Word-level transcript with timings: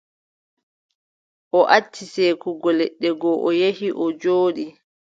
O 1.57 1.59
acci 1.75 2.03
seekugo 2.13 2.69
leɗɗe 2.79 3.09
go, 3.21 3.31
o 3.47 3.49
yehi, 3.59 3.87
o 4.03 4.05
jooɗi. 4.21 4.65